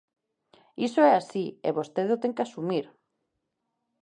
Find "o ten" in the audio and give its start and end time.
2.15-2.35